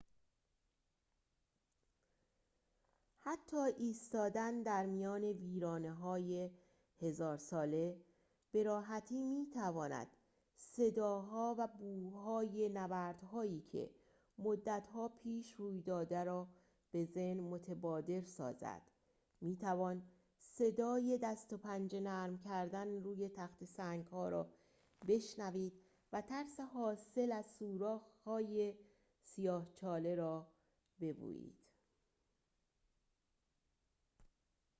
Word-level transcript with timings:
حتی 3.23 3.57
ایستادن 3.57 4.61
در 4.63 4.85
میان 4.85 5.23
ویرانه‌های 5.23 6.49
هزار 7.01 7.37
ساله 7.37 7.97
به‌راحتی 8.51 9.23
می‌تواند 9.23 10.07
صداها 10.55 11.55
و 11.59 11.67
بوهای 11.67 12.69
نبردهایی 12.73 13.61
که 13.61 13.89
مدتها 14.37 15.07
پیش 15.09 15.53
روی 15.53 15.81
داده 15.81 16.23
را 16.23 16.47
به 16.91 17.05
ذهن 17.05 17.39
متبادر 17.39 18.21
سازد 18.21 18.81
می‌توان 19.41 20.01
صدای 20.39 21.19
دست 21.23 21.53
و 21.53 21.57
پنجه 21.57 21.99
نرم 22.01 22.37
کردن 22.37 23.03
روی 23.03 23.29
تخته 23.29 23.65
سنگ‌ها 23.65 24.29
را 24.29 24.49
بشنوید 25.07 25.73
و 26.13 26.21
ترس 26.21 26.59
حاصل 26.59 27.31
از 27.35 27.45
سوراخ‌های 27.45 28.75
سیاه 29.23 29.69
چاله 29.73 30.15
را 30.15 30.47
بویید 30.99 31.57